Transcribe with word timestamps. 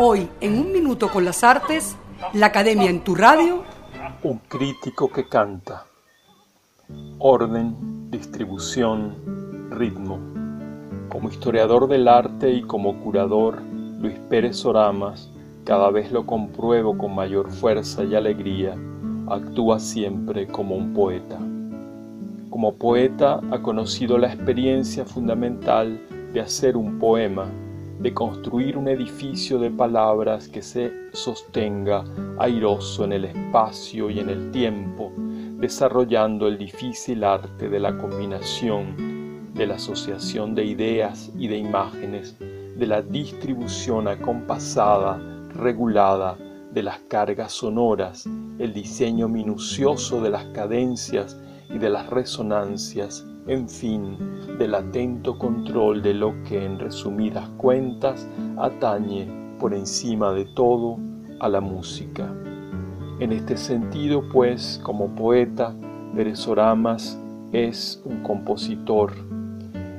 Hoy, 0.00 0.28
en 0.40 0.60
un 0.60 0.70
minuto 0.70 1.08
con 1.08 1.24
las 1.24 1.42
artes, 1.42 1.96
la 2.32 2.46
Academia 2.46 2.88
en 2.88 3.02
tu 3.02 3.16
radio. 3.16 3.64
Un 4.22 4.38
crítico 4.46 5.10
que 5.10 5.28
canta. 5.28 5.86
Orden, 7.18 8.08
distribución, 8.08 9.68
ritmo. 9.72 10.20
Como 11.08 11.28
historiador 11.28 11.88
del 11.88 12.06
arte 12.06 12.48
y 12.48 12.62
como 12.62 13.00
curador, 13.00 13.60
Luis 13.60 14.16
Pérez 14.30 14.64
Oramas, 14.64 15.30
cada 15.64 15.90
vez 15.90 16.12
lo 16.12 16.24
compruebo 16.26 16.96
con 16.96 17.16
mayor 17.16 17.50
fuerza 17.50 18.04
y 18.04 18.14
alegría, 18.14 18.76
actúa 19.28 19.80
siempre 19.80 20.46
como 20.46 20.76
un 20.76 20.94
poeta. 20.94 21.40
Como 22.50 22.76
poeta 22.76 23.40
ha 23.50 23.58
conocido 23.62 24.16
la 24.16 24.32
experiencia 24.32 25.04
fundamental 25.04 26.00
de 26.32 26.40
hacer 26.40 26.76
un 26.76 27.00
poema 27.00 27.48
de 27.98 28.14
construir 28.14 28.76
un 28.76 28.88
edificio 28.88 29.58
de 29.58 29.70
palabras 29.70 30.48
que 30.48 30.62
se 30.62 30.92
sostenga 31.12 32.04
airoso 32.38 33.04
en 33.04 33.12
el 33.12 33.24
espacio 33.24 34.08
y 34.08 34.20
en 34.20 34.28
el 34.28 34.50
tiempo, 34.52 35.12
desarrollando 35.16 36.46
el 36.46 36.58
difícil 36.58 37.24
arte 37.24 37.68
de 37.68 37.80
la 37.80 37.96
combinación, 37.98 39.52
de 39.54 39.66
la 39.66 39.74
asociación 39.74 40.54
de 40.54 40.64
ideas 40.64 41.32
y 41.36 41.48
de 41.48 41.56
imágenes, 41.56 42.36
de 42.38 42.86
la 42.86 43.02
distribución 43.02 44.06
acompasada, 44.06 45.18
regulada, 45.54 46.38
de 46.72 46.82
las 46.84 47.00
cargas 47.08 47.52
sonoras, 47.52 48.28
el 48.58 48.72
diseño 48.72 49.28
minucioso 49.28 50.20
de 50.20 50.30
las 50.30 50.44
cadencias 50.46 51.36
y 51.68 51.78
de 51.78 51.90
las 51.90 52.08
resonancias, 52.08 53.26
en 53.48 53.68
fin, 53.68 54.16
del 54.58 54.74
atento 54.74 55.38
control 55.38 56.02
de 56.02 56.14
lo 56.14 56.34
que 56.44 56.64
en 56.64 56.78
resumidas 56.78 57.48
cuentas 57.56 58.28
atañe 58.58 59.26
por 59.58 59.74
encima 59.74 60.32
de 60.32 60.44
todo 60.44 60.98
a 61.40 61.48
la 61.48 61.60
música. 61.60 62.32
En 63.20 63.32
este 63.32 63.56
sentido, 63.56 64.22
pues, 64.32 64.80
como 64.84 65.08
poeta, 65.08 65.74
Pérez 66.14 66.46
Oramas 66.46 67.18
es 67.52 68.00
un 68.04 68.22
compositor 68.22 69.12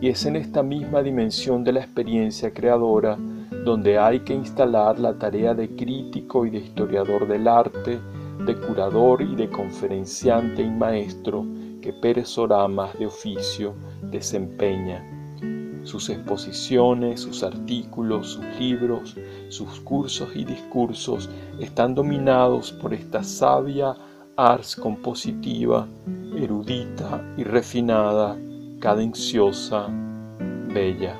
y 0.00 0.08
es 0.08 0.24
en 0.26 0.36
esta 0.36 0.62
misma 0.62 1.02
dimensión 1.02 1.64
de 1.64 1.72
la 1.72 1.80
experiencia 1.80 2.52
creadora 2.52 3.16
donde 3.64 3.98
hay 3.98 4.20
que 4.20 4.34
instalar 4.34 4.98
la 4.98 5.14
tarea 5.14 5.54
de 5.54 5.74
crítico 5.76 6.46
y 6.46 6.50
de 6.50 6.58
historiador 6.58 7.26
del 7.26 7.48
arte, 7.48 7.98
de 8.44 8.56
curador 8.56 9.22
y 9.22 9.34
de 9.34 9.48
conferenciante 9.48 10.62
y 10.62 10.70
maestro 10.70 11.44
que 11.80 11.92
Pérez 11.92 12.36
Oramas 12.38 12.98
de 12.98 13.06
oficio 13.06 13.74
desempeña. 14.02 15.04
Sus 15.84 16.10
exposiciones, 16.10 17.20
sus 17.20 17.42
artículos, 17.42 18.32
sus 18.32 18.44
libros, 18.58 19.16
sus 19.48 19.80
cursos 19.80 20.28
y 20.34 20.44
discursos 20.44 21.30
están 21.58 21.94
dominados 21.94 22.70
por 22.72 22.92
esta 22.92 23.22
sabia 23.22 23.96
ars 24.36 24.76
compositiva, 24.76 25.86
erudita 26.36 27.22
y 27.36 27.44
refinada, 27.44 28.38
cadenciosa, 28.78 29.88
bella. 30.72 31.18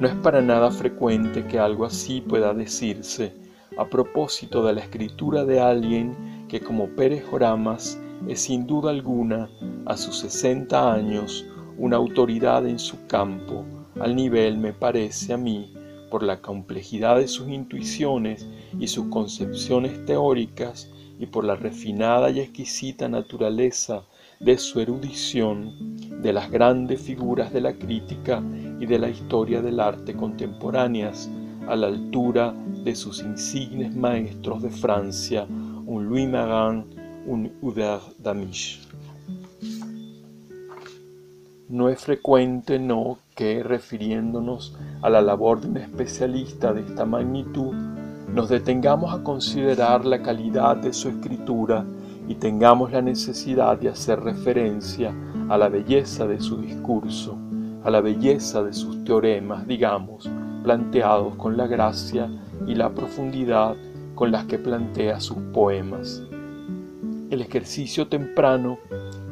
No 0.00 0.08
es 0.08 0.14
para 0.16 0.42
nada 0.42 0.70
frecuente 0.70 1.46
que 1.46 1.58
algo 1.58 1.84
así 1.84 2.20
pueda 2.20 2.52
decirse 2.52 3.32
a 3.78 3.84
propósito 3.86 4.64
de 4.64 4.74
la 4.74 4.80
escritura 4.80 5.44
de 5.44 5.60
alguien 5.60 6.46
que 6.48 6.60
como 6.60 6.88
Pérez 6.88 7.24
Oramas 7.32 7.98
es 8.28 8.40
sin 8.40 8.66
duda 8.66 8.90
alguna, 8.90 9.48
a 9.86 9.96
sus 9.96 10.18
60 10.18 10.92
años, 10.92 11.46
una 11.78 11.96
autoridad 11.96 12.66
en 12.66 12.78
su 12.78 13.06
campo, 13.06 13.64
al 14.00 14.14
nivel, 14.14 14.58
me 14.58 14.72
parece 14.72 15.32
a 15.32 15.36
mí, 15.36 15.72
por 16.10 16.22
la 16.22 16.40
complejidad 16.40 17.16
de 17.16 17.28
sus 17.28 17.48
intuiciones 17.48 18.46
y 18.78 18.88
sus 18.88 19.06
concepciones 19.06 20.04
teóricas 20.04 20.90
y 21.18 21.26
por 21.26 21.44
la 21.44 21.56
refinada 21.56 22.30
y 22.30 22.40
exquisita 22.40 23.08
naturaleza 23.08 24.02
de 24.40 24.58
su 24.58 24.80
erudición, 24.80 25.96
de 26.22 26.32
las 26.32 26.50
grandes 26.50 27.00
figuras 27.00 27.52
de 27.52 27.60
la 27.62 27.72
crítica 27.72 28.42
y 28.78 28.86
de 28.86 28.98
la 28.98 29.08
historia 29.08 29.62
del 29.62 29.80
arte 29.80 30.14
contemporáneas, 30.14 31.30
a 31.68 31.74
la 31.74 31.88
altura 31.88 32.54
de 32.84 32.94
sus 32.94 33.22
insignes 33.22 33.96
maestros 33.96 34.62
de 34.62 34.70
Francia, 34.70 35.46
un 35.48 36.06
Louis 36.06 36.28
Marin, 36.28 36.84
un 37.26 37.52
Hubert 37.60 38.16
Damisch. 38.18 38.80
No 41.68 41.88
es 41.88 42.00
frecuente, 42.00 42.78
no, 42.78 43.18
que 43.34 43.62
refiriéndonos 43.62 44.76
a 45.02 45.10
la 45.10 45.20
labor 45.20 45.60
de 45.60 45.68
un 45.68 45.76
especialista 45.78 46.72
de 46.72 46.82
esta 46.82 47.04
magnitud, 47.04 47.74
nos 48.32 48.48
detengamos 48.48 49.12
a 49.12 49.22
considerar 49.22 50.04
la 50.04 50.22
calidad 50.22 50.76
de 50.76 50.92
su 50.92 51.08
escritura 51.08 51.84
y 52.28 52.36
tengamos 52.36 52.92
la 52.92 53.02
necesidad 53.02 53.78
de 53.78 53.88
hacer 53.88 54.20
referencia 54.20 55.12
a 55.48 55.58
la 55.58 55.68
belleza 55.68 56.26
de 56.26 56.40
su 56.40 56.58
discurso, 56.58 57.36
a 57.82 57.90
la 57.90 58.00
belleza 58.00 58.62
de 58.62 58.72
sus 58.72 59.04
teoremas, 59.04 59.66
digamos, 59.66 60.28
planteados 60.62 61.34
con 61.36 61.56
la 61.56 61.66
gracia 61.66 62.28
y 62.66 62.74
la 62.74 62.90
profundidad 62.90 63.76
con 64.14 64.32
las 64.32 64.44
que 64.46 64.58
plantea 64.58 65.20
sus 65.20 65.38
poemas. 65.52 66.22
El 67.28 67.42
ejercicio 67.42 68.06
temprano, 68.06 68.78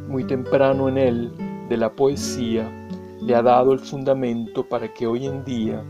muy 0.08 0.24
temprano 0.24 0.88
en 0.88 0.98
él, 0.98 1.30
de 1.68 1.76
la 1.76 1.92
poesía, 1.92 2.68
le 3.22 3.36
ha 3.36 3.42
dado 3.42 3.72
el 3.72 3.78
fundamento 3.78 4.68
para 4.68 4.92
que 4.92 5.06
hoy 5.06 5.26
en 5.26 5.44
día 5.44 5.84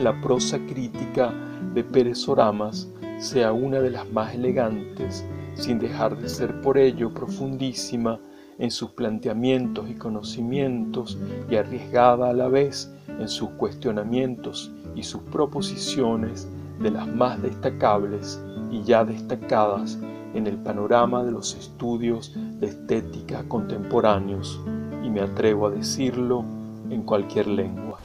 la 0.00 0.18
prosa 0.22 0.58
crítica 0.66 1.34
de 1.74 1.84
Pérez 1.84 2.26
Oramas 2.30 2.88
sea 3.18 3.52
una 3.52 3.80
de 3.80 3.90
las 3.90 4.10
más 4.10 4.34
elegantes, 4.34 5.22
sin 5.54 5.78
dejar 5.78 6.16
de 6.16 6.30
ser 6.30 6.62
por 6.62 6.78
ello 6.78 7.12
profundísima 7.12 8.18
en 8.58 8.70
sus 8.70 8.92
planteamientos 8.92 9.90
y 9.90 9.94
conocimientos 9.96 11.18
y 11.50 11.56
arriesgada 11.56 12.30
a 12.30 12.32
la 12.32 12.48
vez 12.48 12.90
en 13.06 13.28
sus 13.28 13.50
cuestionamientos 13.50 14.72
y 14.94 15.02
sus 15.02 15.20
proposiciones 15.24 16.48
de 16.80 16.90
las 16.90 17.06
más 17.06 17.42
destacables 17.42 18.40
y 18.70 18.82
ya 18.82 19.04
destacadas 19.04 19.98
en 20.34 20.46
el 20.46 20.56
panorama 20.56 21.24
de 21.24 21.32
los 21.32 21.54
estudios 21.54 22.32
de 22.36 22.66
estética 22.66 23.44
contemporáneos, 23.48 24.60
y 25.02 25.10
me 25.10 25.20
atrevo 25.20 25.68
a 25.68 25.70
decirlo 25.70 26.44
en 26.90 27.02
cualquier 27.02 27.46
lengua. 27.46 27.98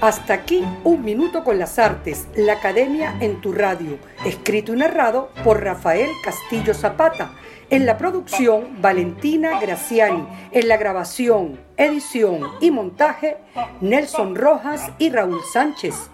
Hasta 0.00 0.34
aquí 0.34 0.64
un 0.84 1.04
minuto 1.04 1.44
con 1.44 1.58
las 1.58 1.78
artes, 1.78 2.28
la 2.36 2.54
academia 2.54 3.16
en 3.20 3.40
tu 3.40 3.52
radio, 3.52 3.98
escrito 4.24 4.74
y 4.74 4.76
narrado 4.76 5.30
por 5.44 5.62
Rafael 5.62 6.10
Castillo 6.24 6.74
Zapata. 6.74 7.32
En 7.70 7.86
la 7.86 7.96
producción, 7.96 8.82
Valentina 8.82 9.58
Graciani. 9.60 10.26
En 10.50 10.68
la 10.68 10.76
grabación, 10.76 11.58
edición 11.76 12.42
y 12.60 12.70
montaje, 12.70 13.38
Nelson 13.80 14.34
Rojas 14.34 14.90
y 14.98 15.08
Raúl 15.08 15.40
Sánchez. 15.52 16.10